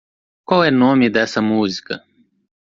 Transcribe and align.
Qual 0.45 0.63
é 0.63 0.71
nome 0.71 1.11
dessa 1.11 1.43
música? 1.43 2.03